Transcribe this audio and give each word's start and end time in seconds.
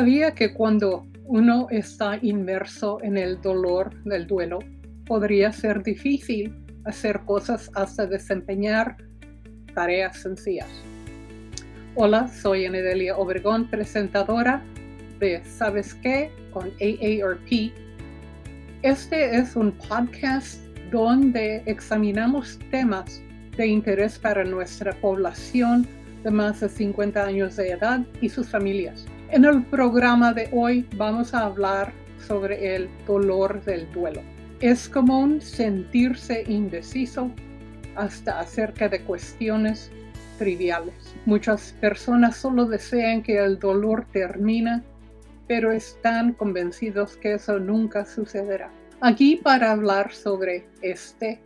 ¿Sabía 0.00 0.34
que 0.34 0.54
cuando 0.54 1.06
uno 1.26 1.66
está 1.68 2.18
inmerso 2.22 3.02
en 3.02 3.18
el 3.18 3.38
dolor 3.42 4.02
del 4.04 4.26
duelo, 4.26 4.60
podría 5.04 5.52
ser 5.52 5.82
difícil 5.82 6.56
hacer 6.86 7.20
cosas 7.26 7.70
hasta 7.74 8.06
desempeñar 8.06 8.96
tareas 9.74 10.16
sencillas? 10.22 10.70
Hola, 11.96 12.28
soy 12.28 12.64
Anedelia 12.64 13.14
Obregón, 13.14 13.68
presentadora 13.68 14.62
de 15.18 15.44
¿Sabes 15.44 15.92
qué? 15.96 16.30
con 16.50 16.68
AARP. 16.80 17.70
Este 18.80 19.36
es 19.36 19.54
un 19.54 19.70
podcast 19.70 20.64
donde 20.90 21.62
examinamos 21.66 22.58
temas 22.70 23.20
de 23.54 23.66
interés 23.66 24.18
para 24.18 24.44
nuestra 24.44 24.94
población 25.02 25.86
de 26.24 26.30
más 26.30 26.60
de 26.60 26.70
50 26.70 27.22
años 27.22 27.56
de 27.56 27.72
edad 27.72 28.00
y 28.22 28.30
sus 28.30 28.48
familias. 28.48 29.04
En 29.32 29.44
el 29.44 29.62
programa 29.62 30.32
de 30.32 30.48
hoy 30.50 30.88
vamos 30.96 31.34
a 31.34 31.44
hablar 31.44 31.92
sobre 32.26 32.74
el 32.74 32.90
dolor 33.06 33.64
del 33.64 33.90
duelo. 33.92 34.22
Es 34.58 34.88
común 34.88 35.40
sentirse 35.40 36.42
indeciso 36.48 37.30
hasta 37.94 38.40
acerca 38.40 38.88
de 38.88 39.00
cuestiones 39.02 39.88
triviales. 40.36 41.14
Muchas 41.26 41.76
personas 41.80 42.38
solo 42.38 42.64
desean 42.64 43.22
que 43.22 43.38
el 43.38 43.60
dolor 43.60 44.04
termine, 44.12 44.82
pero 45.46 45.70
están 45.70 46.32
convencidos 46.32 47.16
que 47.16 47.34
eso 47.34 47.60
nunca 47.60 48.04
sucederá. 48.04 48.72
Aquí 49.00 49.36
para 49.36 49.70
hablar 49.70 50.12
sobre 50.12 50.66
este 50.82 51.40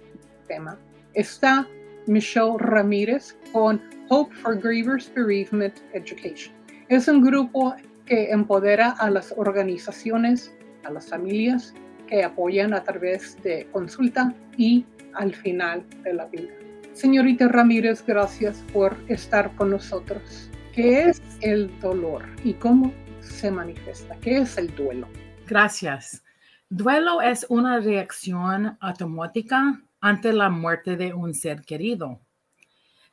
tema 0.49 0.79
está 1.13 1.69
Michelle 2.07 2.57
Ramírez 2.57 3.37
con 3.53 3.79
Hope 4.09 4.35
for 4.37 4.59
Grievers 4.59 5.13
Bereavement 5.15 5.75
Education. 5.93 6.64
Es 6.95 7.09
un 7.09 7.23
grupo 7.23 7.75
que 8.07 8.31
empodera 8.31 8.91
a 8.91 9.11
las 9.11 9.35
organizaciones, 9.37 10.55
a 10.85 10.93
las 10.93 11.09
familias 11.09 11.75
que 12.07 12.23
apoyan 12.23 12.73
a 12.73 12.85
través 12.85 13.37
de 13.43 13.67
consulta 13.73 14.33
y 14.57 14.87
al 15.15 15.35
final 15.35 15.85
de 16.05 16.15
la 16.15 16.27
vida. 16.27 16.53
Señorita 16.93 17.49
Ramírez, 17.49 18.07
gracias 18.07 18.63
por 18.73 18.97
estar 19.09 19.53
con 19.57 19.71
nosotros. 19.71 20.49
¿Qué 20.73 21.07
es 21.07 21.21
el 21.41 21.69
dolor 21.81 22.27
y 22.45 22.55
cómo 22.55 22.93
se 23.19 23.51
manifiesta? 23.51 24.17
¿Qué 24.21 24.39
es 24.39 24.57
el 24.57 24.73
duelo? 24.77 25.09
Gracias. 25.49 26.23
Duelo 26.69 27.21
es 27.23 27.45
una 27.49 27.81
reacción 27.81 28.79
automática 28.81 29.83
ante 30.01 30.33
la 30.33 30.49
muerte 30.49 30.97
de 30.97 31.13
un 31.13 31.35
ser 31.35 31.63
querido. 31.63 32.21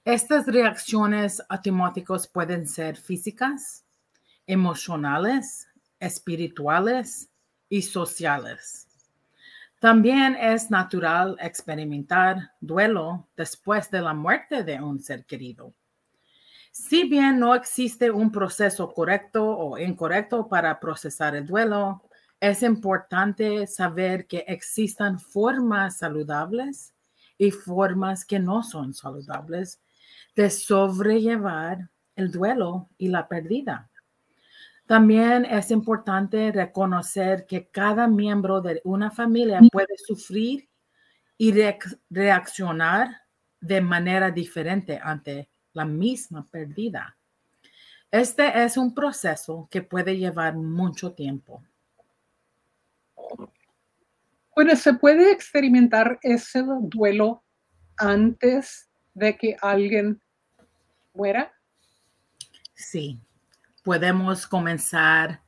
Estas 0.04 0.48
reacciones 0.48 1.44
automáticas 1.48 2.28
pueden 2.28 2.68
ser 2.68 2.98
físicas, 2.98 3.86
emocionales, 4.48 5.68
espirituales 6.00 7.30
y 7.70 7.84
sociales. 7.84 8.88
También 9.80 10.36
es 10.42 10.72
natural 10.72 11.38
experimentar 11.40 12.54
duelo 12.60 13.28
después 13.38 13.92
de 13.92 14.02
la 14.02 14.16
muerte 14.16 14.64
de 14.64 14.82
un 14.82 15.00
ser 15.00 15.24
querido. 15.24 15.72
Si 16.72 17.08
bien 17.08 17.38
no 17.38 17.54
existe 17.54 18.10
un 18.10 18.32
proceso 18.32 18.92
correcto 18.92 19.46
o 19.46 19.78
incorrecto 19.78 20.48
para 20.48 20.80
procesar 20.80 21.36
el 21.36 21.46
duelo, 21.46 22.02
es 22.40 22.64
importante 22.64 23.68
saber 23.68 24.26
que 24.26 24.46
existan 24.48 25.20
formas 25.20 26.00
saludables 26.00 26.92
y 27.38 27.52
formas 27.52 28.26
que 28.26 28.40
no 28.40 28.64
son 28.64 28.96
saludables 28.96 29.80
de 30.36 30.50
sobrellevar 30.50 31.90
el 32.16 32.32
duelo 32.32 32.90
y 32.98 33.08
la 33.08 33.28
pérdida. 33.28 33.90
También 34.86 35.46
es 35.46 35.72
importante 35.72 36.52
reconocer 36.52 37.46
que 37.46 37.68
cada 37.70 38.08
miembro 38.08 38.62
de 38.62 38.82
una 38.84 39.10
familia 39.10 39.62
puede 39.72 39.98
sufrir 39.98 40.68
y 41.38 41.54
reaccionar 42.10 43.22
de 43.62 43.80
manera 43.80 44.32
diferente 44.32 45.00
ante 45.02 45.50
la 45.74 45.86
misma 45.86 46.46
pérdida. 46.46 47.18
Este 48.12 48.64
es 48.64 48.76
un 48.76 48.94
proceso 48.94 49.70
que 49.72 49.82
puede 49.82 50.18
llevar 50.18 50.56
mucho 50.56 51.14
tiempo. 51.14 51.64
Bueno, 54.54 54.76
¿se 54.76 54.94
puede 54.96 55.32
experimentar 55.32 56.20
ese 56.22 56.64
duelo 56.82 57.46
antes 57.96 58.91
de 59.14 59.38
que 59.38 59.58
alguien 59.62 60.22
muera? 61.14 61.52
Sí, 62.74 63.20
podemos 63.84 64.48
comenzar 64.48 65.42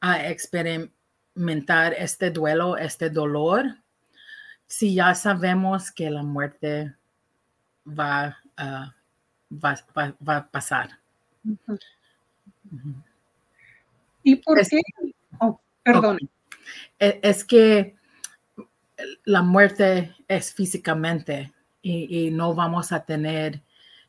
a 0.00 0.28
experimentar 0.28 1.94
este 1.94 2.30
duelo, 2.30 2.76
este 2.76 3.10
dolor, 3.10 3.76
si 4.66 4.94
ya 4.94 5.14
sabemos 5.14 5.90
que 5.90 6.10
la 6.10 6.22
muerte 6.22 6.94
va, 7.86 8.38
a 8.56 8.94
pasar. 10.50 10.98
¿Y 14.22 14.36
por 14.36 14.60
qué? 14.68 14.80
Oh, 15.40 15.60
perdón. 15.82 16.18
E, 16.98 17.18
es 17.22 17.44
que 17.44 17.96
la 19.24 19.42
muerte 19.42 20.14
es 20.26 20.52
físicamente 20.52 21.52
y, 21.88 22.30
no 22.30 22.54
vamos 22.54 22.92
a 22.92 23.04
tener 23.04 23.62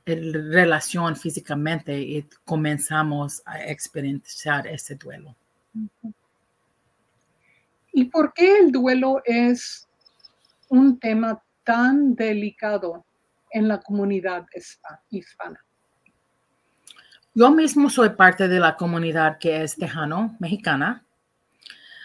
relación 0.06 1.16
físicamente 1.16 2.00
y 2.00 2.28
comenzamos 2.44 3.42
a 3.46 3.64
experimentar 3.64 4.68
ese 4.68 4.96
duelo. 4.96 5.36
¿Y 7.94 8.06
por 8.06 8.34
qué 8.34 8.60
el 8.60 8.72
duelo 8.72 9.22
es 9.26 9.88
un 10.70 11.00
tema 11.00 11.42
tan 11.64 12.16
delicado 12.16 13.06
en 13.52 13.68
la 13.68 13.80
comunidad 13.80 14.46
hispana? 15.10 15.64
Yo 17.36 17.52
mismo 17.52 17.90
soy 17.90 18.10
parte 18.10 18.48
de 18.48 18.60
la 18.60 18.76
comunidad 18.76 19.38
que 19.38 19.64
es 19.64 19.76
tejano, 19.76 20.36
mexicana, 20.40 21.06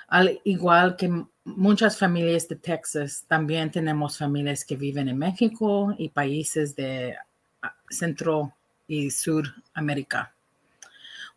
al 0.08 0.40
igual 0.44 0.96
que 0.96 1.24
muchas 1.44 1.98
familias 1.98 2.48
de 2.48 2.56
Texas, 2.56 3.24
también 3.28 3.70
tenemos 3.70 4.18
familias 4.18 4.64
que 4.64 4.76
viven 4.76 5.08
en 5.08 5.18
México 5.18 5.94
y 5.98 6.08
países 6.08 6.74
de 6.74 7.16
ah, 7.62 7.74
Centro 7.88 8.52
y 8.86 9.10
Suramérica. 9.10 10.34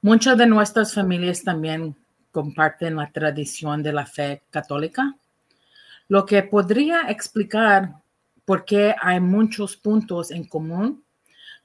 Muchas 0.02 0.38
de 0.38 0.46
nuestras 0.46 0.94
familias 0.94 1.44
también 1.44 1.96
comparten 2.32 2.96
la 2.96 3.12
tradición 3.12 3.82
de 3.82 3.94
la 3.94 4.06
fe 4.06 4.44
católica, 4.50 5.16
lo 6.08 6.26
que 6.26 6.44
podría 6.44 7.10
explicar 7.10 7.96
por 8.46 8.64
qué 8.64 8.96
hay 9.02 9.20
muchos 9.20 9.76
puntos 9.76 10.32
en 10.32 10.46
común 10.46 11.04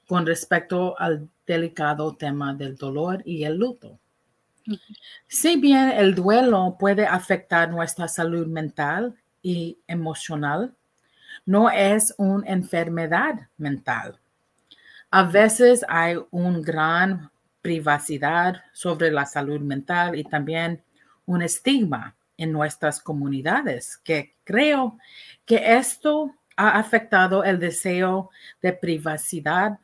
con 0.07 0.25
respecto 0.25 0.99
al 0.99 1.29
delicado 1.45 2.15
tema 2.15 2.53
del 2.53 2.75
dolor 2.75 3.21
y 3.25 3.43
el 3.43 3.57
luto. 3.57 3.99
Si 5.27 5.57
bien 5.57 5.89
el 5.91 6.15
duelo 6.15 6.77
puede 6.79 7.05
afectar 7.05 7.69
nuestra 7.69 8.07
salud 8.07 8.47
mental 8.47 9.15
y 9.41 9.77
emocional, 9.87 10.73
no 11.45 11.69
es 11.69 12.13
una 12.17 12.47
enfermedad 12.47 13.47
mental. 13.57 14.19
A 15.11 15.23
veces 15.23 15.85
hay 15.87 16.17
una 16.31 16.59
gran 16.59 17.31
privacidad 17.61 18.63
sobre 18.73 19.11
la 19.11 19.25
salud 19.25 19.59
mental 19.59 20.17
y 20.17 20.23
también 20.23 20.83
un 21.25 21.41
estigma 21.41 22.15
en 22.37 22.51
nuestras 22.51 22.99
comunidades 22.99 23.97
que 23.97 24.35
creo 24.43 24.97
que 25.45 25.75
esto 25.77 26.35
ha 26.55 26.77
afectado 26.79 27.43
el 27.43 27.59
deseo 27.59 28.29
de 28.61 28.73
privacidad 28.73 29.79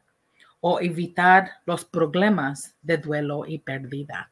o 0.61 0.79
evitar 0.79 1.51
los 1.65 1.85
problemas 1.85 2.75
de 2.81 2.97
duelo 2.97 3.45
y 3.45 3.59
pérdida. 3.59 4.31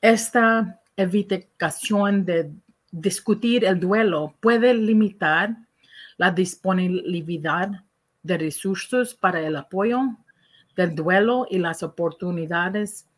Esta 0.00 0.80
evitación 0.96 2.24
de 2.24 2.52
discutir 2.92 3.64
el 3.64 3.80
duelo 3.80 4.34
puede 4.40 4.72
limitar 4.72 5.56
la 6.16 6.30
disponibilidad 6.30 7.70
de 8.22 8.38
recursos 8.38 9.14
para 9.14 9.40
el 9.40 9.56
apoyo 9.56 10.02
del 10.76 10.94
duelo 10.94 11.46
y 11.50 11.58
las 11.58 11.82
oportunidades 11.82 13.08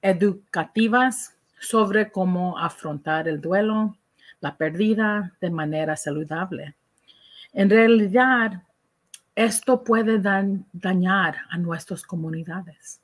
educativas 0.00 1.36
sobre 1.58 2.12
cómo 2.12 2.56
afrontar 2.58 3.26
el 3.26 3.40
duelo, 3.40 3.96
la 4.40 4.56
pérdida 4.56 5.32
de 5.40 5.50
manera 5.50 5.96
saludable. 5.96 6.76
En 7.52 7.68
realidad, 7.68 8.62
esto 9.34 9.82
puede 9.82 10.20
dañar 10.20 11.36
a 11.50 11.58
nuestras 11.58 12.02
comunidades. 12.02 13.00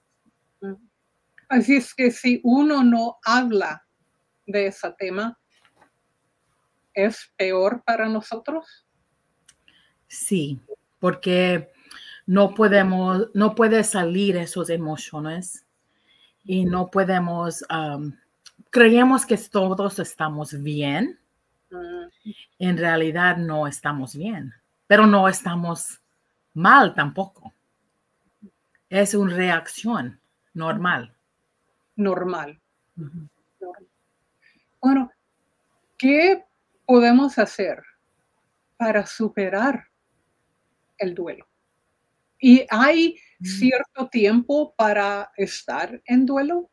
Así 1.49 1.77
es 1.77 1.95
que 1.95 2.11
si 2.11 2.41
uno 2.45 2.85
no 2.85 3.19
habla 3.25 3.87
de 4.47 4.67
ese 4.67 4.93
tema, 4.99 5.39
¿es 6.93 7.33
peor 7.37 7.83
para 7.85 8.09
nosotros? 8.09 8.87
Sí, 10.07 10.61
porque 10.99 11.71
no 12.27 12.55
podemos, 12.55 13.29
no 13.33 13.55
puede 13.55 13.83
salir 13.85 14.37
esas 14.37 14.69
emociones 14.69 15.67
y 16.45 16.65
no 16.65 16.91
podemos, 16.91 17.65
um, 17.71 18.13
creemos 18.71 19.25
que 19.25 19.39
todos 19.39 19.99
estamos 19.99 20.63
bien. 20.63 21.19
Mm, 21.71 22.31
En 22.59 22.77
realidad 22.77 23.37
no 23.37 23.67
estamos 23.67 24.15
bien, 24.15 24.53
pero 24.87 25.07
no 25.07 25.29
estamos 25.29 26.01
mal 26.53 26.95
tampoco. 26.95 27.55
Es 28.91 29.15
una 29.15 29.35
reacción 29.35 30.21
normal. 30.55 31.18
Normal. 31.99 32.61
Bueno, 34.81 35.11
¿qué 35.99 36.45
podemos 36.87 37.39
hacer 37.39 37.83
para 38.77 39.05
superar 39.07 39.85
el 40.99 41.15
duelo? 41.15 41.47
¿Y 42.41 42.65
hay 42.71 43.17
Mm. 43.41 43.45
cierto 43.45 44.09
tiempo 44.09 44.75
para 44.77 45.31
estar 45.37 46.01
en 46.07 46.25
duelo? 46.27 46.71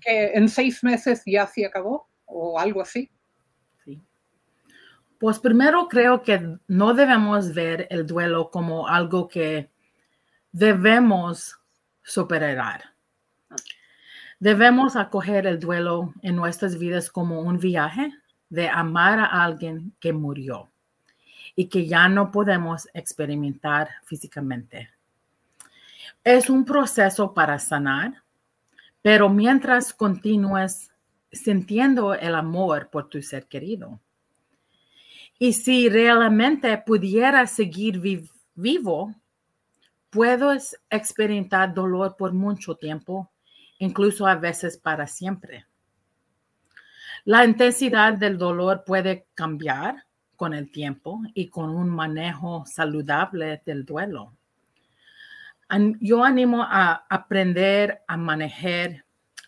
¿Que 0.00 0.32
en 0.34 0.48
seis 0.48 0.82
meses 0.82 1.22
ya 1.26 1.46
se 1.46 1.66
acabó 1.66 2.08
o 2.26 2.58
algo 2.58 2.80
así? 2.80 3.10
Sí. 3.84 4.00
Pues 5.18 5.38
primero 5.40 5.88
creo 5.88 6.22
que 6.22 6.56
no 6.68 6.94
debemos 6.94 7.52
ver 7.54 7.86
el 7.90 8.06
duelo 8.06 8.50
como 8.50 8.86
algo 8.88 9.28
que 9.28 9.70
debemos 10.52 11.56
superar. 12.02 12.94
Debemos 14.40 14.94
acoger 14.94 15.46
el 15.46 15.58
duelo 15.58 16.14
en 16.22 16.36
nuestras 16.36 16.78
vidas 16.78 17.10
como 17.10 17.40
un 17.40 17.58
viaje 17.58 18.12
de 18.48 18.68
amar 18.68 19.18
a 19.18 19.44
alguien 19.44 19.92
que 20.00 20.12
murió 20.12 20.70
y 21.56 21.66
que 21.66 21.86
ya 21.86 22.08
no 22.08 22.30
podemos 22.30 22.88
experimentar 22.94 23.88
físicamente. 24.04 24.90
Es 26.22 26.48
un 26.48 26.64
proceso 26.64 27.34
para 27.34 27.58
sanar, 27.58 28.22
pero 29.02 29.28
mientras 29.28 29.92
continúes 29.92 30.90
sintiendo 31.32 32.14
el 32.14 32.34
amor 32.34 32.88
por 32.90 33.08
tu 33.08 33.20
ser 33.22 33.46
querido. 33.46 34.00
Y 35.38 35.52
si 35.52 35.88
realmente 35.88 36.76
pudieras 36.78 37.50
seguir 37.52 37.98
vi- 37.98 38.30
vivo, 38.54 39.14
puedes 40.10 40.78
experimentar 40.90 41.74
dolor 41.74 42.16
por 42.16 42.32
mucho 42.32 42.76
tiempo, 42.76 43.30
incluso 43.78 44.26
a 44.26 44.34
veces 44.34 44.76
para 44.76 45.06
siempre. 45.06 45.66
La 47.24 47.44
intensidad 47.44 48.14
del 48.14 48.38
dolor 48.38 48.84
puede 48.84 49.26
cambiar 49.34 50.04
con 50.36 50.54
el 50.54 50.70
tiempo 50.70 51.20
y 51.34 51.48
con 51.48 51.70
un 51.70 51.90
manejo 51.90 52.64
saludable 52.66 53.60
del 53.66 53.84
duelo. 53.84 54.32
Yo 56.00 56.24
animo 56.24 56.62
a 56.62 57.04
aprender 57.10 58.02
a 58.06 58.16
manejar 58.16 59.04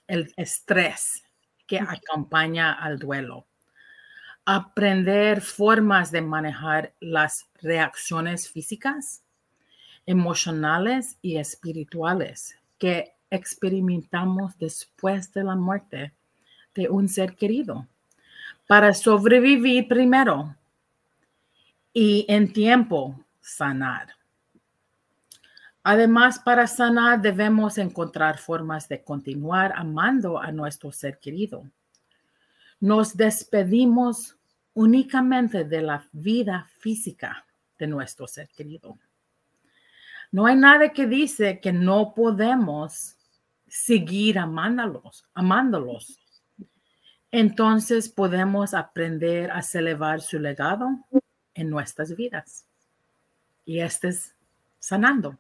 el 0.07 0.33
estrés 0.37 1.25
que 1.67 1.79
acompaña 1.79 2.73
al 2.73 2.99
duelo. 2.99 3.47
Aprender 4.45 5.41
formas 5.41 6.11
de 6.11 6.21
manejar 6.21 6.93
las 6.99 7.49
reacciones 7.63 8.51
físicas, 8.51 9.23
emocionales 10.05 11.17
y 11.23 11.37
espirituales 11.37 12.59
que 12.77 13.15
experimentamos 13.31 14.59
después 14.59 15.33
de 15.33 15.45
la 15.45 15.55
muerte 15.55 16.13
de 16.75 16.89
un 16.89 17.09
ser 17.09 17.37
querido 17.37 17.87
para 18.67 18.93
sobrevivir 18.95 19.89
primero 19.89 20.55
y 21.93 22.25
en 22.29 22.53
tiempo 22.53 23.25
sanar. 23.41 24.15
Además, 25.83 26.39
para 26.39 26.67
sanar 26.67 27.21
debemos 27.21 27.79
encontrar 27.79 28.39
formas 28.39 28.89
de 28.89 29.03
continuar 29.03 29.73
amando 29.75 30.39
a 30.39 30.53
nuestro 30.53 30.93
ser 30.93 31.19
querido. 31.19 31.65
Nos 32.81 33.17
despedimos 33.17 34.37
únicamente 34.75 35.65
de 35.65 35.83
la 35.83 36.07
vida 36.13 36.69
física 36.79 37.45
de 37.79 37.87
nuestro 37.87 38.27
ser 38.27 38.49
querido. 38.49 38.99
No 40.33 40.47
hay 40.47 40.55
nada 40.55 40.91
que 40.91 41.07
dice 41.07 41.61
que 41.61 41.73
no 41.73 42.15
podemos 42.15 43.17
seguir 43.71 44.39
amándolos, 44.39 45.25
amándolos. 45.33 46.19
Entonces 47.31 48.09
podemos 48.09 48.75
aprender 48.75 49.51
a 49.53 49.63
celebrar 49.63 50.21
su 50.21 50.39
legado 50.39 50.89
en 51.55 51.71
nuestras 51.71 52.15
vidas. 52.17 52.67
Y 53.65 53.81
este 53.81 54.09
es 54.09 54.35
sanando. 54.81 55.39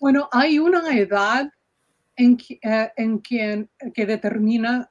Bueno, 0.00 0.28
hay 0.32 0.58
una 0.58 0.96
edad 0.96 1.50
en, 2.16 2.36
que, 2.36 2.58
eh, 2.62 2.92
en 2.96 3.18
quien 3.18 3.70
que 3.94 4.06
determina 4.06 4.90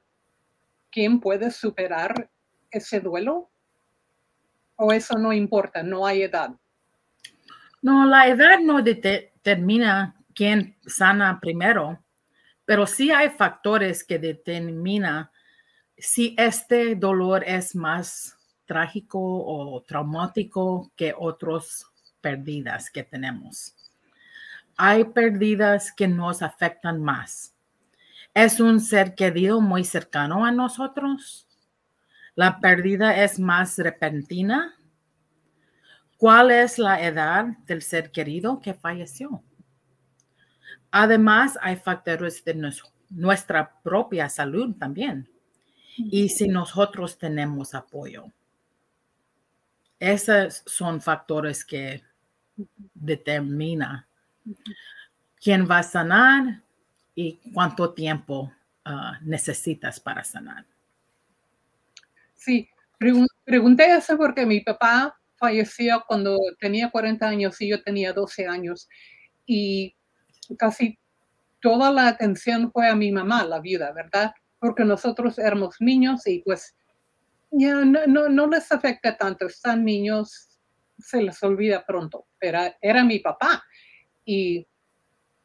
quién 0.90 1.20
puede 1.20 1.50
superar 1.50 2.30
ese 2.70 3.00
duelo. 3.00 3.50
O 4.76 4.92
eso 4.92 5.18
no 5.18 5.32
importa, 5.32 5.82
no 5.82 6.06
hay 6.06 6.22
edad. 6.22 6.50
No, 7.82 8.04
la 8.04 8.28
edad 8.28 8.58
no 8.60 8.82
dete- 8.82 9.32
determina 9.46 10.16
quién 10.34 10.76
sana 10.86 11.38
primero, 11.40 12.02
pero 12.64 12.84
sí 12.84 13.12
hay 13.12 13.30
factores 13.30 14.02
que 14.02 14.18
determinan 14.18 15.30
si 15.96 16.34
este 16.36 16.96
dolor 16.96 17.44
es 17.46 17.76
más 17.76 18.36
trágico 18.64 19.20
o 19.20 19.80
traumático 19.82 20.90
que 20.96 21.14
otras 21.16 21.86
pérdidas 22.20 22.90
que 22.90 23.04
tenemos. 23.04 23.72
Hay 24.76 25.04
pérdidas 25.04 25.92
que 25.92 26.08
nos 26.08 26.42
afectan 26.42 27.00
más. 27.00 27.54
Es 28.34 28.58
un 28.58 28.80
ser 28.80 29.14
querido 29.14 29.60
muy 29.60 29.84
cercano 29.84 30.44
a 30.44 30.50
nosotros. 30.50 31.46
La 32.34 32.58
pérdida 32.58 33.22
es 33.22 33.38
más 33.38 33.78
repentina. 33.78 34.75
¿Cuál 36.16 36.50
es 36.50 36.78
la 36.78 37.02
edad 37.02 37.44
del 37.66 37.82
ser 37.82 38.10
querido 38.10 38.60
que 38.60 38.74
falleció? 38.74 39.42
Además, 40.90 41.58
hay 41.60 41.76
factores 41.76 42.42
de 42.44 42.54
nos- 42.54 42.82
nuestra 43.10 43.80
propia 43.82 44.28
salud 44.28 44.74
también. 44.78 45.28
Y 45.98 46.28
si 46.28 46.48
nosotros 46.48 47.18
tenemos 47.18 47.74
apoyo. 47.74 48.26
Esos 49.98 50.62
son 50.66 51.00
factores 51.00 51.64
que 51.64 52.02
determinan 52.94 54.04
quién 55.42 55.68
va 55.70 55.78
a 55.78 55.82
sanar 55.82 56.62
y 57.14 57.34
cuánto 57.52 57.92
tiempo 57.94 58.52
ah, 58.84 59.18
necesitas 59.22 59.98
para 59.98 60.22
sanar. 60.22 60.64
Sí, 62.34 62.68
pregun- 62.98 63.26
pregunté 63.44 63.94
eso 63.96 64.16
porque 64.18 64.44
mi 64.46 64.60
papá 64.60 65.18
falleció 65.38 66.04
cuando 66.06 66.38
tenía 66.58 66.90
40 66.90 67.26
años 67.26 67.60
y 67.60 67.68
yo 67.68 67.82
tenía 67.82 68.12
12 68.12 68.46
años. 68.46 68.88
Y 69.46 69.94
casi 70.58 70.98
toda 71.60 71.90
la 71.90 72.08
atención 72.08 72.70
fue 72.72 72.88
a 72.88 72.94
mi 72.94 73.12
mamá, 73.12 73.44
la 73.44 73.60
viuda, 73.60 73.92
¿verdad? 73.92 74.32
Porque 74.58 74.84
nosotros 74.84 75.38
éramos 75.38 75.76
niños 75.80 76.26
y 76.26 76.40
pues 76.40 76.74
ya 77.50 77.74
no, 77.84 78.06
no, 78.06 78.28
no 78.28 78.46
les 78.46 78.70
afecta 78.72 79.16
tanto. 79.16 79.46
Están 79.46 79.84
niños, 79.84 80.60
se 80.98 81.22
les 81.22 81.42
olvida 81.42 81.84
pronto. 81.84 82.26
Pero 82.38 82.60
era 82.80 83.04
mi 83.04 83.18
papá. 83.18 83.64
Y 84.24 84.66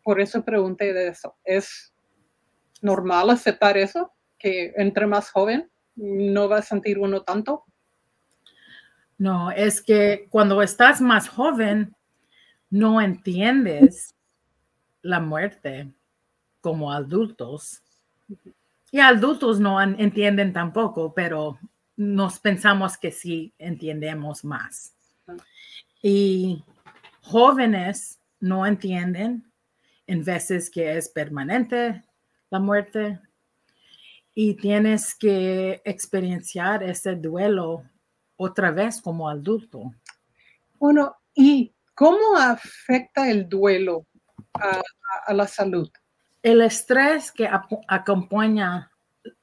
por 0.03 0.19
eso 0.19 0.43
pregunté 0.43 0.93
de 0.93 1.09
eso. 1.09 1.37
¿Es 1.43 1.93
normal 2.81 3.29
aceptar 3.29 3.77
eso? 3.77 4.13
Que 4.37 4.73
entre 4.77 5.05
más 5.05 5.29
joven 5.29 5.69
no 5.95 6.49
va 6.49 6.57
a 6.59 6.63
sentir 6.63 6.99
uno 6.99 7.23
tanto. 7.23 7.65
No, 9.21 9.51
es 9.51 9.83
que 9.83 10.25
cuando 10.31 10.63
estás 10.63 10.99
más 10.99 11.29
joven, 11.29 11.95
no 12.71 12.99
entiendes 12.99 14.15
la 15.03 15.19
muerte 15.19 15.91
como 16.59 16.91
adultos. 16.91 17.83
Y 18.89 18.99
adultos 18.99 19.59
no 19.59 19.79
entienden 19.79 20.51
tampoco, 20.53 21.13
pero 21.13 21.59
nos 21.95 22.39
pensamos 22.39 22.97
que 22.97 23.11
sí 23.11 23.53
entendemos 23.59 24.43
más. 24.43 24.95
Y 26.01 26.63
jóvenes 27.21 28.19
no 28.39 28.65
entienden 28.65 29.45
en 30.07 30.23
veces 30.23 30.67
que 30.71 30.97
es 30.97 31.09
permanente 31.09 32.03
la 32.49 32.57
muerte 32.57 33.19
y 34.33 34.55
tienes 34.55 35.13
que 35.13 35.79
experienciar 35.85 36.81
ese 36.81 37.15
duelo 37.15 37.83
otra 38.43 38.71
vez 38.71 39.01
como 39.01 39.29
adulto. 39.29 39.93
Bueno, 40.79 41.15
¿y 41.35 41.71
cómo 41.93 42.35
afecta 42.37 43.29
el 43.29 43.47
duelo 43.47 44.05
a, 44.53 44.77
a- 44.77 44.83
a 45.27 45.33
la 45.33 45.47
salud? 45.47 45.89
El 46.41 46.61
estrés 46.61 47.31
que 47.31 47.47
acompaña 47.87 48.89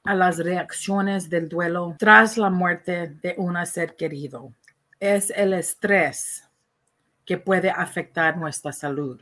a 0.03 0.13
las 0.15 0.37
reacciones 0.37 1.29
del 1.29 1.47
duelo 1.47 1.95
tras 1.97 2.37
la 2.37 2.49
muerte 2.49 3.07
de 3.21 3.35
un 3.37 3.55
ser 3.65 3.95
querido 3.95 4.51
es 4.99 5.29
el 5.29 5.53
estrés 5.53 6.43
que 7.25 7.37
puede 7.37 7.69
afectar 7.69 8.35
nuestra 8.35 8.73
salud. 8.73 9.21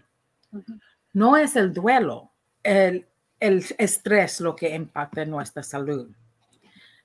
No 1.14 1.38
es 1.38 1.56
el 1.56 1.72
duelo, 1.72 2.32
el, 2.64 3.06
el 3.40 3.64
estrés 3.78 4.40
lo 4.42 4.56
que 4.56 4.74
impacta 4.74 5.24
nuestra 5.26 5.62
salud. 5.62 6.10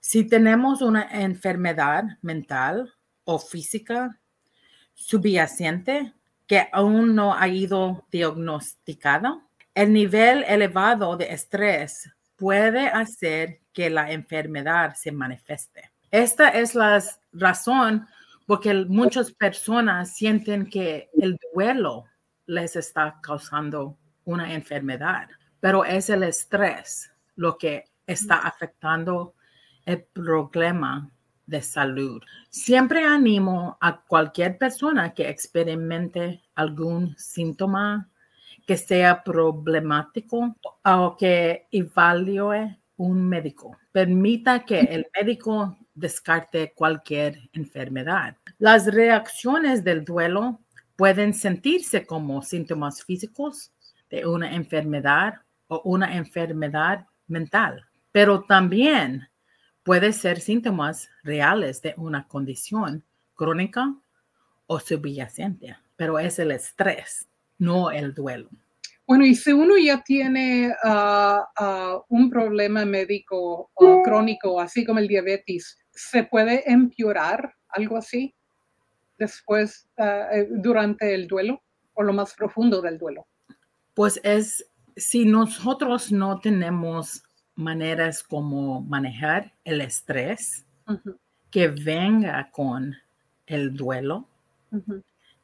Si 0.04 0.24
tenemos 0.24 0.82
una 0.82 1.08
enfermedad 1.22 2.02
mental 2.22 2.92
o 3.22 3.38
física 3.38 4.18
subyacente 4.94 6.12
que 6.48 6.68
aún 6.72 7.14
no 7.14 7.32
ha 7.32 7.46
ido 7.46 8.04
diagnosticada, 8.10 9.46
el 9.72 9.92
nivel 9.92 10.44
elevado 10.48 11.16
de 11.16 11.32
estrés 11.32 12.10
puede 12.34 12.88
hacer 12.88 13.60
que 13.72 13.90
la 13.90 14.10
enfermedad 14.10 14.94
se 14.96 15.12
manifieste. 15.12 15.92
Esta 16.10 16.48
es 16.48 16.74
la 16.74 17.00
razón 17.32 18.08
porque 18.44 18.74
muchas 18.74 19.30
personas 19.30 20.16
sienten 20.16 20.68
que 20.68 21.10
el 21.16 21.38
duelo 21.54 22.06
les 22.46 22.74
está 22.74 23.20
causando 23.22 23.96
una 24.24 24.52
enfermedad, 24.52 25.28
pero 25.60 25.84
es 25.84 26.10
el 26.10 26.24
estrés 26.24 27.08
lo 27.36 27.56
que 27.56 27.84
está 28.04 28.38
afectando 28.38 29.36
el 29.86 30.02
problema 30.02 31.10
de 31.46 31.62
salud. 31.62 32.22
Siempre 32.50 33.04
animo 33.04 33.76
a 33.80 34.00
cualquier 34.00 34.58
persona 34.58 35.12
que 35.12 35.28
experimente 35.28 36.42
algún 36.54 37.14
síntoma 37.18 38.08
que 38.66 38.76
sea 38.76 39.22
problemático 39.22 40.56
o 40.84 41.16
que 41.16 41.66
evalúe 41.70 42.76
un 42.96 43.28
médico. 43.28 43.76
Permita 43.90 44.64
que 44.64 44.80
el 44.80 45.06
médico 45.18 45.76
descarte 45.94 46.72
cualquier 46.74 47.50
enfermedad. 47.52 48.36
Las 48.58 48.86
reacciones 48.86 49.82
del 49.84 50.04
duelo 50.04 50.60
pueden 50.96 51.34
sentirse 51.34 52.06
como 52.06 52.42
síntomas 52.42 53.02
físicos 53.02 53.72
de 54.08 54.26
una 54.26 54.54
enfermedad 54.54 55.34
o 55.66 55.82
una 55.84 56.16
enfermedad 56.16 57.06
mental, 57.26 57.84
pero 58.12 58.42
también 58.44 59.28
puede 59.82 60.12
ser 60.12 60.40
síntomas 60.40 61.10
reales 61.22 61.82
de 61.82 61.94
una 61.96 62.26
condición 62.28 63.04
crónica 63.34 63.94
o 64.66 64.80
subyacente, 64.80 65.76
pero 65.96 66.18
es 66.18 66.38
el 66.38 66.52
estrés, 66.52 67.28
no 67.58 67.90
el 67.90 68.14
duelo. 68.14 68.48
Bueno, 69.06 69.26
y 69.26 69.34
si 69.34 69.52
uno 69.52 69.76
ya 69.76 70.02
tiene 70.02 70.72
ah, 70.84 71.46
ah, 71.58 72.00
un 72.08 72.30
problema 72.30 72.84
médico 72.84 73.70
o 73.74 74.02
crónico, 74.02 74.60
así 74.60 74.84
como 74.84 75.00
el 75.00 75.08
diabetes, 75.08 75.78
¿se 75.90 76.24
puede 76.24 76.70
empeorar 76.70 77.54
algo 77.68 77.96
así 77.96 78.34
después, 79.18 79.88
ah, 79.98 80.28
eh, 80.32 80.48
durante 80.50 81.14
el 81.14 81.26
duelo 81.26 81.62
o 81.94 82.02
lo 82.02 82.12
más 82.12 82.34
profundo 82.34 82.80
del 82.80 82.98
duelo? 82.98 83.26
Pues 83.94 84.20
es, 84.22 84.64
si 84.96 85.24
nosotros 85.24 86.12
no 86.12 86.38
tenemos 86.40 87.22
maneras 87.54 88.22
como 88.22 88.80
manejar 88.80 89.52
el 89.64 89.80
estrés 89.80 90.64
que 91.50 91.68
venga 91.68 92.50
con 92.50 92.94
el 93.46 93.74
duelo, 93.74 94.26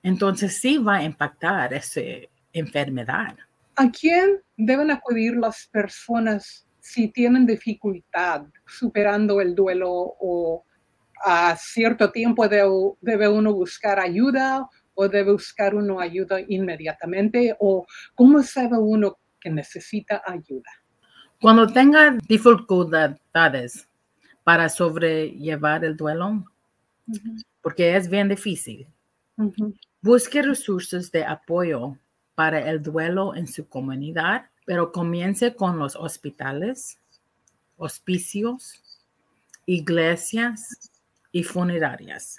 entonces 0.03 0.59
sí 0.59 0.79
va 0.79 0.97
a 0.97 1.05
impactar 1.05 1.75
esa 1.75 2.00
enfermedad. 2.53 3.37
¿A 3.77 3.91
quién 3.91 4.41
deben 4.57 4.91
acudir 4.91 5.37
las 5.37 5.67
personas 5.67 6.67
si 6.81 7.09
tienen 7.09 7.47
dificultad 7.47 8.47
superando 8.67 9.41
el 9.41 9.55
duelo 9.55 9.91
o 9.91 10.65
a 11.25 11.55
cierto 11.57 12.11
tiempo 12.11 12.49
debe 12.49 13.29
uno 13.29 13.53
buscar 13.53 14.00
ayuda 14.00 14.67
o 14.95 15.09
debe 15.09 15.33
buscar 15.33 15.75
uno 15.75 16.00
ayuda 16.00 16.41
inmediatamente 16.49 17.55
o 17.59 17.87
cómo 18.15 18.43
sabe 18.43 18.79
uno 18.79 19.19
que 19.41 19.50
necesita 19.50 20.23
ayuda? 20.27 20.71
Cuando 21.40 21.68
tenga 21.68 22.18
dificultades 22.26 23.88
para 24.42 24.68
sobrellevar 24.68 25.85
el 25.85 25.97
duelo, 25.97 26.45
porque 27.62 27.97
es 27.97 28.09
bien 28.09 28.28
difícil, 28.28 28.88
busque 30.00 30.42
recursos 30.42 31.12
de 31.12 31.25
apoyo 31.25 31.97
para 32.35 32.68
el 32.68 32.83
duelo 32.83 33.37
en 33.37 33.47
su 33.47 33.68
comunidad, 33.68 34.47
pero 34.66 34.90
comience 34.90 35.54
con 35.54 35.78
los 35.78 35.95
hospitales, 35.95 36.99
hospicios, 37.76 38.83
iglesias 39.64 40.90
y 41.30 41.45
funerarias. 41.45 42.38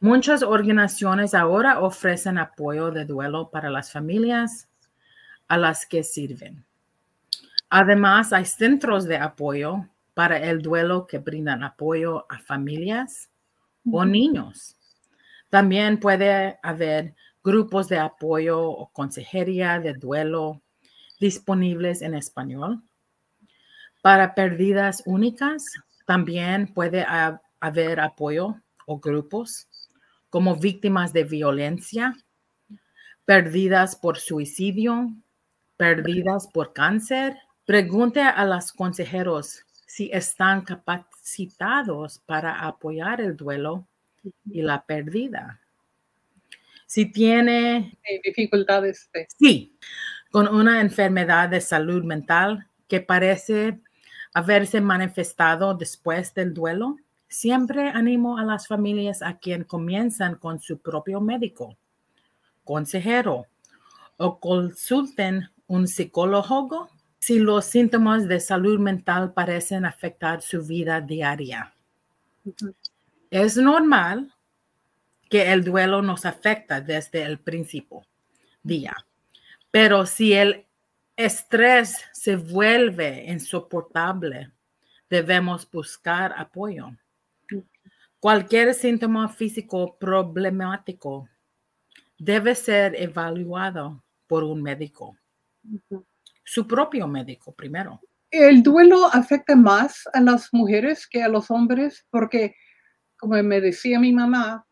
Muchas 0.00 0.42
organizaciones 0.42 1.34
ahora 1.34 1.80
ofrecen 1.80 2.38
apoyo 2.38 2.90
de 2.90 3.04
duelo 3.04 3.50
para 3.50 3.70
las 3.70 3.92
familias 3.92 4.66
a 5.46 5.58
las 5.58 5.86
que 5.86 6.02
sirven. 6.02 6.64
Además, 7.76 8.32
hay 8.32 8.44
centros 8.44 9.04
de 9.04 9.16
apoyo 9.16 9.84
para 10.14 10.38
el 10.38 10.62
duelo 10.62 11.08
que 11.08 11.18
brindan 11.18 11.64
apoyo 11.64 12.24
a 12.30 12.38
familias 12.38 13.28
o 13.90 14.04
niños. 14.04 14.76
También 15.50 15.98
puede 15.98 16.56
haber 16.62 17.16
grupos 17.42 17.88
de 17.88 17.98
apoyo 17.98 18.62
o 18.62 18.92
consejería 18.92 19.80
de 19.80 19.94
duelo 19.94 20.62
disponibles 21.18 22.02
en 22.02 22.14
español. 22.14 22.80
Para 24.02 24.36
pérdidas 24.36 25.02
únicas, 25.04 25.64
también 26.06 26.72
puede 26.72 27.04
haber 27.58 27.98
apoyo 27.98 28.54
o 28.86 29.00
grupos 29.00 29.66
como 30.30 30.54
víctimas 30.54 31.12
de 31.12 31.24
violencia, 31.24 32.14
perdidas 33.24 33.96
por 33.96 34.18
suicidio, 34.18 35.10
perdidas 35.76 36.46
por 36.46 36.72
cáncer 36.72 37.36
Pregunte 37.64 38.20
a 38.20 38.44
los 38.44 38.72
consejeros 38.72 39.64
si 39.86 40.10
están 40.12 40.62
capacitados 40.62 42.18
para 42.18 42.60
apoyar 42.66 43.22
el 43.22 43.36
duelo 43.36 43.86
y 44.50 44.60
la 44.60 44.84
pérdida. 44.84 45.60
Si 46.86 47.10
tiene 47.10 47.96
dificultades. 48.22 49.08
Sí, 49.38 49.78
con 50.30 50.46
una 50.46 50.80
enfermedad 50.82 51.48
de 51.48 51.62
salud 51.62 52.04
mental 52.04 52.68
que 52.86 53.00
parece 53.00 53.80
haberse 54.34 54.80
manifestado 54.82 55.74
después 55.74 56.34
del 56.34 56.52
duelo, 56.52 56.96
siempre 57.28 57.88
animo 57.88 58.36
a 58.36 58.44
las 58.44 58.68
familias 58.68 59.22
a 59.22 59.38
quien 59.38 59.64
comienzan 59.64 60.34
con 60.34 60.60
su 60.60 60.78
propio 60.78 61.20
médico, 61.20 61.78
consejero 62.62 63.46
o 64.18 64.38
consulten 64.38 65.48
un 65.66 65.88
psicólogo 65.88 66.90
si 67.24 67.38
los 67.38 67.64
síntomas 67.64 68.28
de 68.28 68.38
salud 68.38 68.78
mental 68.78 69.32
parecen 69.32 69.86
afectar 69.86 70.42
su 70.42 70.62
vida 70.62 71.00
diaria. 71.00 71.74
Es 73.30 73.56
normal 73.56 74.34
que 75.30 75.50
el 75.50 75.64
duelo 75.64 76.02
nos 76.02 76.26
afecta 76.26 76.82
desde 76.82 77.22
el 77.22 77.38
principio 77.38 78.02
día, 78.62 78.94
pero 79.70 80.04
si 80.04 80.34
el 80.34 80.66
estrés 81.16 81.96
se 82.12 82.36
vuelve 82.36 83.24
insoportable, 83.26 84.52
debemos 85.08 85.66
buscar 85.70 86.34
apoyo. 86.36 86.90
Cualquier 88.20 88.74
síntoma 88.74 89.30
físico 89.30 89.96
problemático 89.96 91.26
debe 92.18 92.54
ser 92.54 93.00
evaluado 93.00 94.04
por 94.26 94.44
un 94.44 94.62
médico 94.62 95.16
su 96.44 96.66
propio 96.66 97.08
médico 97.08 97.54
primero. 97.54 98.00
El 98.30 98.62
duelo 98.62 99.06
afecta 99.06 99.56
más 99.56 100.08
a 100.12 100.20
las 100.20 100.48
mujeres 100.52 101.06
que 101.06 101.22
a 101.22 101.28
los 101.28 101.50
hombres 101.50 102.06
porque, 102.10 102.54
como 103.16 103.40
me 103.42 103.60
decía 103.60 103.98
mi 103.98 104.12
mamá, 104.12 104.66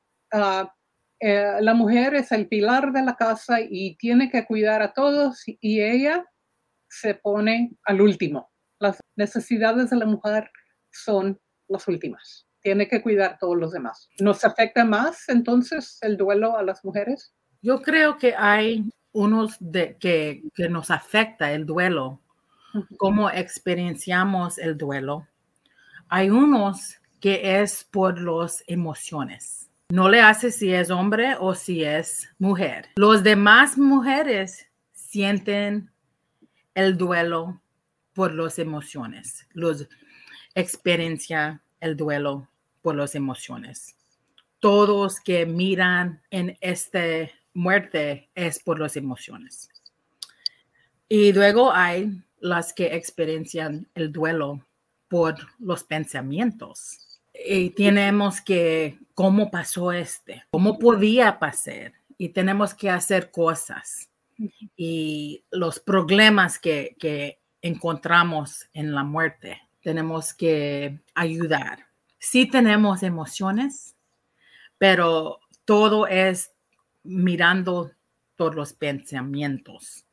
eh, 1.21 1.59
la 1.61 1.75
mujer 1.75 2.14
es 2.14 2.33
el 2.33 2.49
pilar 2.49 2.93
de 2.93 3.02
la 3.02 3.14
casa 3.14 3.59
y 3.61 3.97
tiene 3.97 4.31
que 4.31 4.45
cuidar 4.45 4.83
a 4.83 4.93
todos 4.93 5.43
y 5.47 5.81
ella 5.81 6.26
se 6.88 7.14
pone 7.14 7.73
al 7.85 8.00
último. 8.00 8.50
Las 8.81 9.00
necesidades 9.17 9.91
de 9.91 9.97
la 9.97 10.07
mujer 10.07 10.50
son 10.91 11.41
las 11.69 11.87
últimas. 11.87 12.47
Tiene 12.61 12.88
que 12.88 13.02
cuidar 13.02 13.35
a 13.35 13.38
todos 13.38 13.57
los 13.57 13.73
demás. 13.73 14.09
¿Nos 14.21 14.45
afecta 14.45 14.85
más 14.85 15.29
entonces 15.29 15.99
el 16.02 16.17
duelo 16.17 16.57
a 16.57 16.62
las 16.62 16.85
mujeres? 16.85 17.33
Yo 17.62 17.81
creo 17.81 18.19
que 18.19 18.35
hay 18.35 18.90
unos 19.12 19.57
de, 19.61 19.97
que, 19.99 20.42
nos 20.69 20.90
afecta 20.90 21.52
el 21.52 21.64
duelo, 21.64 22.21
cómo 22.97 23.31
experienciamos 23.31 24.59
el 24.59 24.76
duelo. 24.76 25.28
Hay 26.09 26.28
unos 26.28 26.97
que 27.21 27.62
es 27.62 27.85
por 27.85 28.21
las 28.21 28.64
emociones. 28.66 29.71
No 29.90 30.09
le 30.09 30.21
hace 30.21 30.50
si 30.50 30.73
es 30.73 30.90
hombre 30.90 31.37
o 31.38 31.54
si 31.54 31.85
es 31.85 32.28
mujer. 32.38 32.88
Los 32.97 33.23
demás 33.23 33.78
mujeres 33.78 34.66
sienten 34.92 35.90
el 36.75 36.97
duelo 36.97 37.61
por 38.12 38.35
las 38.35 38.59
emociones. 38.59 39.47
Los 39.52 39.87
experiencia 40.54 41.62
el 41.81 41.97
duelo 41.97 42.49
por 42.81 42.97
las 42.97 43.14
emociones. 43.14 43.97
Todos 44.59 45.21
que 45.21 45.47
miran 45.47 46.23
en 46.31 46.57
este 46.61 47.33
muerte 47.54 48.30
es 48.35 48.59
por 48.62 48.80
las 48.80 48.97
emociones. 48.97 49.68
Y 51.09 51.32
luego 51.32 51.73
hay 51.73 52.23
las 52.40 52.73
que 52.73 52.97
experiencian 52.97 53.87
el 53.94 54.12
duelo 54.12 54.66
por 55.09 55.37
los 55.59 55.85
pensamientos. 55.85 57.21
Y 57.35 57.71
tenemos 57.71 58.40
que, 58.40 58.99
¿cómo 59.14 59.50
pasó 59.50 59.92
este? 59.92 60.44
¿Cómo 60.50 60.78
podía 60.78 61.38
pasar? 61.38 61.92
Y 62.18 62.30
tenemos 62.30 62.75
que 62.75 62.90
hacer 62.90 63.30
cosas. 63.30 64.09
Y 64.76 65.44
los 65.50 65.80
problemas 65.80 66.59
que, 66.59 66.97
que 66.99 67.38
encontramos 67.61 68.66
en 68.75 68.94
la 68.94 69.04
muerte, 69.04 69.61
tenemos 69.82 70.35
que 70.35 70.99
ayudar. 71.14 71.87
Sí 72.18 72.47
tenemos 72.47 73.02
emociones, 73.02 73.94
pero 74.78 75.40
todo 75.64 76.06
es 76.06 76.52
mirando 77.04 77.92
todos 78.37 78.54
los 78.54 78.73
pensamientos. 78.73 80.04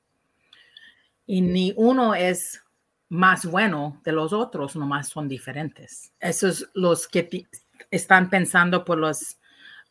Y 1.26 1.42
ni 1.42 1.74
uno 1.76 2.16
es 2.16 2.64
más 3.10 3.46
bueno 3.46 4.02
de 4.04 4.12
los 4.12 4.34
otros, 4.34 4.76
nomás 4.76 5.10
son 5.10 5.28
diferentes. 5.28 6.14
Esos 6.20 6.70
los 6.74 7.08
que 7.08 7.48
están 7.92 8.30
pensando 8.30 8.86
por 8.86 9.00
las 9.00 9.40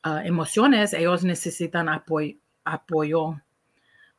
ah, 0.03 0.23
emociones, 0.25 0.93
ellos 0.93 1.25
necesitan 1.25 1.89
apoyo 1.89 3.41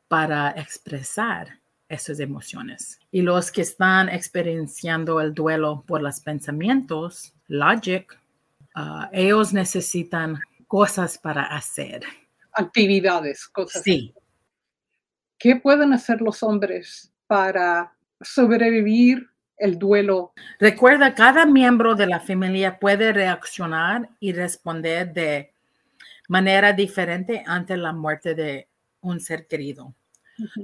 para 0.08 0.52
expresar 0.52 1.60
esas 1.88 2.20
emociones. 2.20 3.00
Y 3.12 3.22
los 3.22 3.52
que 3.52 3.62
están 3.62 4.10
experienciando 4.10 5.22
el 5.22 5.34
duelo 5.34 5.84
por 5.88 6.02
los 6.02 6.20
pensamientos, 6.20 7.34
logic, 7.48 8.20
ah, 8.76 9.10
ellos 9.12 9.54
necesitan 9.54 10.40
cosas 10.68 11.18
para 11.18 11.44
hacer. 11.44 12.04
Actividades, 12.54 13.48
cosas. 13.48 13.84
Sí. 13.84 14.14
¿Qué 15.38 15.56
pueden 15.56 15.94
hacer 15.94 16.22
los 16.22 16.44
hombres 16.44 17.14
para 17.28 17.94
sobrevivir 18.22 19.30
el 19.58 19.80
duelo? 19.80 20.34
Recuerda, 20.60 21.16
cada 21.16 21.46
miembro 21.46 21.96
de 21.96 22.08
la 22.08 22.20
familia 22.20 22.78
puede 22.78 23.14
reaccionar 23.14 24.10
y 24.20 24.34
responder 24.34 25.14
de 25.14 25.54
manera 26.28 26.74
diferente 26.74 27.44
ante 27.46 27.78
la 27.78 27.94
muerte 27.94 28.36
de 28.36 28.68
un 29.02 29.20
ser 29.20 29.48
querido. 29.48 29.96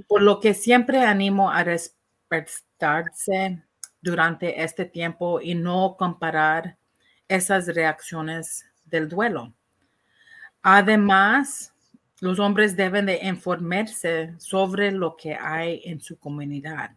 Por 0.07 0.21
lo 0.21 0.39
que 0.39 0.53
siempre 0.53 1.01
animo 1.01 1.51
a 1.51 1.63
respetarse 1.63 3.61
durante 4.01 4.63
este 4.63 4.85
tiempo 4.85 5.41
y 5.41 5.55
no 5.55 5.95
comparar 5.97 6.77
esas 7.27 7.67
reacciones 7.67 8.65
del 8.85 9.09
duelo. 9.09 9.53
Además, 10.61 11.73
los 12.21 12.39
hombres 12.39 12.75
deben 12.75 13.05
de 13.05 13.19
informarse 13.23 14.33
sobre 14.37 14.91
lo 14.91 15.15
que 15.15 15.35
hay 15.35 15.81
en 15.85 15.99
su 16.01 16.17
comunidad. 16.17 16.91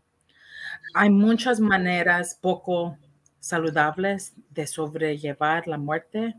Hay 0.94 1.10
muchas 1.10 1.60
maneras 1.60 2.38
poco 2.40 2.96
saludables 3.40 4.32
de 4.50 4.66
sobrellevar 4.66 5.66
la 5.66 5.78
muerte 5.78 6.34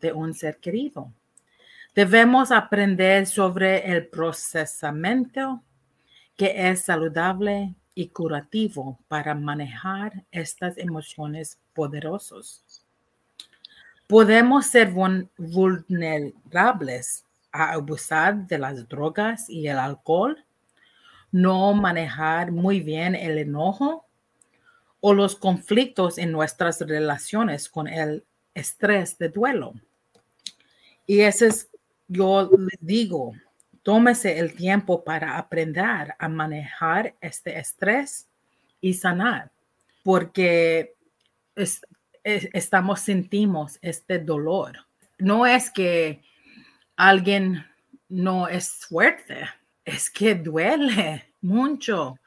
de 0.00 0.12
un 0.12 0.34
ser 0.34 0.58
querido. 0.58 1.12
Debemos 1.94 2.50
aprender 2.50 3.26
sobre 3.26 3.90
el 3.92 4.08
procesamiento 4.08 5.62
que 6.36 6.70
es 6.70 6.82
saludable 6.82 7.74
y 7.94 8.08
curativo 8.08 8.98
para 9.06 9.34
manejar 9.34 10.24
estas 10.32 10.76
emociones 10.78 11.60
poderosas. 11.72 12.84
Podemos 14.06 14.66
ser 14.66 14.92
vulnerables 15.38 17.24
a 17.54 17.72
abusar 17.72 18.48
de 18.48 18.58
las 18.58 18.88
drogas 18.88 19.48
y 19.48 19.68
el 19.68 19.78
alcohol, 19.78 20.44
no 21.30 21.72
manejar 21.72 22.50
muy 22.50 22.80
bien 22.80 23.14
el 23.14 23.38
enojo 23.38 24.06
o 25.00 25.14
los 25.14 25.36
conflictos 25.36 26.18
en 26.18 26.32
nuestras 26.32 26.80
relaciones 26.80 27.68
con 27.68 27.86
el 27.86 28.24
estrés 28.54 29.16
de 29.18 29.28
duelo. 29.28 29.72
Y 31.06 31.20
eso 31.20 31.46
es, 31.46 31.70
yo 32.08 32.50
les 32.58 32.78
digo, 32.80 33.32
tómese 33.84 34.38
el 34.40 34.54
tiempo 34.54 35.04
para 35.04 35.38
aprender 35.38 36.12
a 36.18 36.28
manejar 36.28 37.14
este 37.20 37.56
estrés 37.56 38.26
y 38.80 38.94
sanar, 38.94 39.52
porque 40.02 40.96
es, 41.54 41.82
estamos 42.24 43.00
sentimos 43.00 43.78
este 43.80 44.18
dolor. 44.18 44.78
No 45.18 45.46
es 45.46 45.70
que 45.70 46.20
alguien 46.96 47.64
no 48.08 48.48
es 48.48 48.86
fuerte, 48.86 49.48
es 49.84 50.10
que 50.10 50.34
duele 50.34 51.34
mucho 51.40 52.18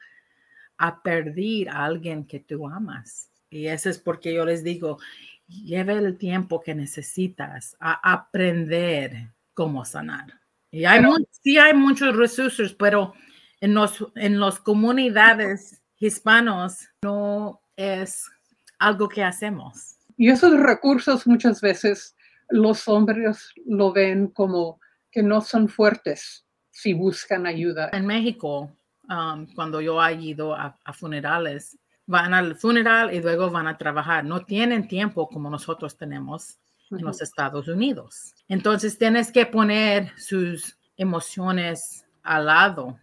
a 0.76 1.02
perder 1.02 1.68
a 1.68 1.84
alguien 1.84 2.24
que 2.24 2.40
tú 2.40 2.68
amas. 2.68 3.30
Y 3.50 3.66
eso 3.66 3.90
es 3.90 3.98
porque 3.98 4.32
yo 4.32 4.44
les 4.44 4.62
digo, 4.62 4.98
lleve 5.46 5.94
el 5.94 6.16
tiempo 6.18 6.60
que 6.60 6.74
necesitas 6.74 7.76
a 7.80 8.12
aprender 8.12 9.30
cómo 9.54 9.84
sanar. 9.84 10.34
Y 10.70 10.84
hay 10.84 11.02
sí 11.42 11.58
hay 11.58 11.74
muchos 11.74 12.14
recursos, 12.14 12.74
pero 12.74 13.14
en 13.60 13.74
los 13.74 14.06
en 14.14 14.38
las 14.38 14.60
comunidades 14.60 15.80
hispanos 15.98 16.88
no 17.02 17.60
es 17.74 18.30
algo 18.78 19.08
que 19.08 19.24
hacemos. 19.24 19.96
Y 20.16 20.30
esos 20.30 20.58
recursos 20.60 21.26
muchas 21.26 21.60
veces 21.60 22.14
los 22.48 22.88
hombres 22.88 23.52
lo 23.66 23.92
ven 23.92 24.28
como 24.28 24.80
que 25.10 25.22
no 25.22 25.40
son 25.40 25.68
fuertes 25.68 26.44
si 26.70 26.92
buscan 26.92 27.46
ayuda. 27.46 27.90
En 27.92 28.06
México, 28.06 28.72
um, 29.08 29.46
cuando 29.54 29.80
yo 29.80 30.02
he 30.04 30.14
ido 30.14 30.54
a, 30.54 30.76
funerales, 30.92 31.78
van 32.06 32.32
al 32.34 32.56
funeral 32.56 33.12
y 33.12 33.20
luego 33.20 33.50
van 33.50 33.66
a 33.66 33.76
trabajar. 33.76 34.24
No 34.24 34.44
tienen 34.44 34.86
tiempo 34.86 35.28
como 35.28 35.50
nosotros 35.50 35.96
tenemos 35.96 36.58
en 36.90 37.04
los 37.04 37.20
Estados 37.20 37.68
Unidos. 37.68 38.34
Entonces 38.48 38.96
tienes 38.96 39.30
que 39.30 39.44
poner 39.44 40.12
sus 40.16 40.78
emociones 40.96 42.06
al 42.22 42.46
lado 42.46 42.98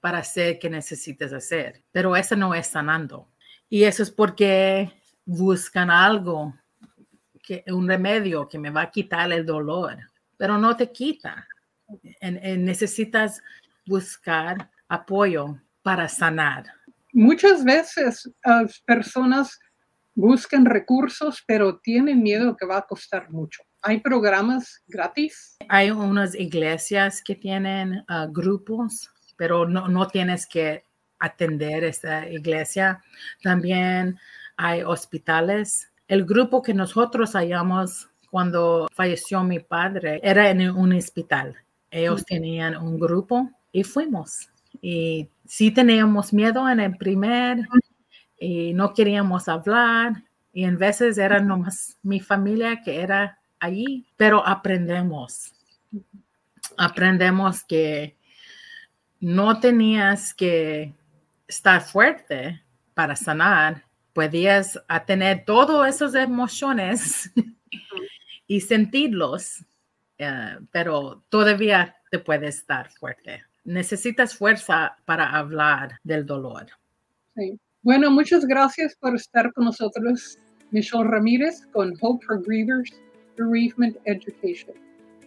para 0.00 0.18
hacer 0.18 0.58
que 0.58 0.70
necesites 0.70 1.32
hacer. 1.32 1.82
Pero 1.90 2.14
eso 2.14 2.36
no 2.36 2.54
es 2.54 2.68
sanando. 2.68 3.28
Y 3.68 3.84
eso 3.84 4.02
es 4.02 4.10
porque 4.10 4.92
buscan 5.24 5.90
algo, 5.90 6.54
que, 7.46 7.64
un 7.68 7.88
remedio 7.88 8.48
que 8.48 8.58
me 8.58 8.70
va 8.70 8.82
a 8.82 8.90
quitar 8.90 9.32
el 9.32 9.46
dolor, 9.46 9.96
pero 10.36 10.58
no 10.58 10.76
te 10.76 10.90
quita. 10.90 11.46
necesitas 12.20 13.40
buscar 13.86 14.70
apoyo 14.88 15.56
para 15.82 16.08
sanar. 16.08 16.64
Muchas 17.12 17.64
veces 17.64 18.28
las 18.44 18.80
personas 18.80 19.58
buscan 20.14 20.64
recursos, 20.64 21.42
pero 21.46 21.78
tienen 21.78 22.22
miedo 22.22 22.56
que 22.56 22.66
va 22.66 22.78
a 22.78 22.86
costar 22.86 23.30
mucho. 23.30 23.62
¿Hay 23.82 24.00
programas 24.00 24.82
gratis? 24.88 25.56
Hay 25.68 25.90
unas 25.92 26.34
iglesias 26.34 27.22
que 27.22 27.36
tienen 27.36 28.02
ah, 28.08 28.26
grupos, 28.28 29.08
pero 29.36 29.68
no, 29.68 29.86
no 29.86 30.08
tienes 30.08 30.46
que 30.46 30.82
atender 31.20 31.84
esta 31.84 32.28
iglesia. 32.28 33.00
También 33.42 34.18
hay 34.56 34.82
hospitales. 34.82 35.88
El 36.08 36.24
grupo 36.24 36.62
que 36.62 36.74
nosotros 36.74 37.32
hallamos 37.32 38.08
cuando 38.30 38.86
falleció 38.92 39.42
mi 39.42 39.60
padre 39.60 40.20
era 40.22 40.50
en 40.50 40.70
un 40.70 40.92
hospital. 40.92 41.56
Ellos 41.90 42.24
tenían 42.24 42.76
un 42.76 42.98
grupo 42.98 43.50
y 43.72 43.82
fuimos. 43.82 44.48
Y 44.82 45.28
sí 45.46 45.70
teníamos 45.70 46.32
miedo 46.32 46.68
en 46.68 46.80
el 46.80 46.96
primer 46.96 47.66
y 48.38 48.74
no 48.74 48.92
queríamos 48.92 49.48
hablar. 49.48 50.22
Y 50.52 50.64
en 50.64 50.78
veces 50.78 51.18
era 51.18 51.40
nomás 51.40 51.98
mi 52.02 52.20
familia 52.20 52.82
que 52.82 53.00
era 53.00 53.38
allí, 53.58 54.06
pero 54.16 54.46
aprendemos. 54.46 55.52
Aprendemos 56.76 57.64
que 57.64 58.16
no 59.20 59.60
tenías 59.60 60.34
que 60.34 60.94
estar 61.48 61.80
fuerte 61.80 62.62
para 62.94 63.16
sanar, 63.16 63.84
podías 64.16 64.82
tener 65.06 65.44
todas 65.44 65.94
esas 65.94 66.14
emociones 66.14 67.30
y 68.46 68.62
sentirlos, 68.62 69.62
eh, 70.16 70.56
pero 70.72 71.22
todavía 71.28 71.94
te 72.10 72.18
puedes 72.18 72.56
estar 72.56 72.90
fuerte. 72.92 73.44
Necesitas 73.64 74.34
fuerza 74.34 74.96
para 75.04 75.28
hablar 75.28 76.00
del 76.02 76.24
dolor. 76.24 76.66
Bueno, 77.82 78.10
muchas 78.10 78.46
gracias 78.46 78.96
por 78.96 79.14
estar 79.14 79.52
con 79.52 79.66
nosotros, 79.66 80.38
Michelle 80.70 81.04
Ramírez, 81.04 81.66
con 81.74 81.92
Hope 82.00 82.24
for 82.24 82.42
Grievers 82.42 82.90
Bereavement 83.36 83.98
Education. 84.06 84.74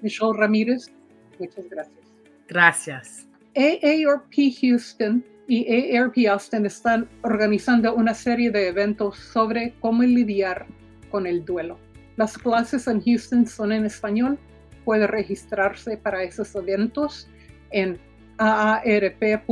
Michelle 0.01 0.33
Ramírez, 0.35 0.91
muchas 1.37 1.69
gracias. 1.69 1.99
Gracias. 2.47 3.27
AARP 3.55 4.33
Houston 4.61 5.23
y 5.49 5.65
AARP 5.97 6.29
Austin 6.29 6.67
están 6.67 7.09
organizando 7.23 7.95
una 7.95 8.13
serie 8.13 8.51
de 8.51 8.67
eventos 8.67 9.17
sobre 9.17 9.73
cómo 9.79 10.03
lidiar 10.03 10.67
con 11.09 11.25
el 11.25 11.43
duelo. 11.43 11.79
Las 12.17 12.37
clases 12.37 12.85
en 12.87 13.01
Houston 13.01 13.47
son 13.47 13.71
en 13.71 13.83
español. 13.83 14.37
Puede 14.85 15.07
registrarse 15.07 15.97
para 15.97 16.21
esos 16.21 16.53
eventos 16.55 17.27
en 17.71 17.97
aarp.org 18.37 19.45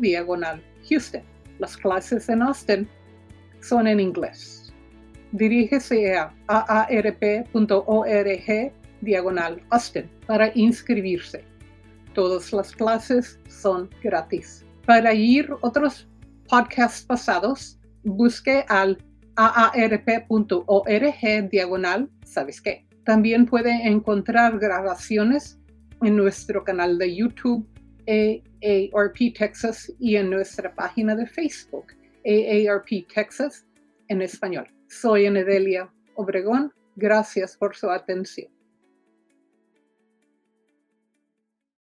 diagonal 0.00 0.62
Houston. 0.86 1.22
Las 1.58 1.78
clases 1.78 2.28
en 2.28 2.42
Austin 2.42 2.86
son 3.60 3.86
en 3.86 4.00
inglés. 4.00 4.70
Dirígese 5.32 6.14
a 6.14 6.30
aarp.org 6.46 7.54
diagonal 9.00 9.62
Austin 9.70 10.10
para 10.26 10.52
inscribirse. 10.54 11.42
Todas 12.12 12.52
las 12.52 12.70
clases 12.72 13.40
son 13.48 13.88
gratis. 14.02 14.64
Para 14.86 15.14
ir 15.14 15.50
otros 15.62 16.06
podcasts 16.48 17.04
pasados, 17.06 17.78
busque 18.02 18.64
al 18.68 18.98
aarp.org 19.36 20.68
diagonal, 21.50 22.10
¿sabes 22.24 22.60
qué? 22.60 22.86
También 23.04 23.46
puede 23.46 23.88
encontrar 23.88 24.58
grabaciones 24.58 25.58
en 26.02 26.16
nuestro 26.16 26.64
canal 26.64 26.98
de 26.98 27.16
YouTube 27.16 27.66
AARP 28.06 29.34
Texas 29.36 29.92
y 29.98 30.16
en 30.16 30.30
nuestra 30.30 30.74
página 30.74 31.16
de 31.16 31.26
Facebook 31.26 31.86
AARP 32.26 33.06
Texas 33.12 33.66
en 34.08 34.20
español. 34.22 34.68
Soy 34.88 35.26
Anedelia 35.26 35.90
Obregón. 36.14 36.72
Gracias 36.96 37.56
por 37.56 37.74
su 37.74 37.90
atención. 37.90 38.53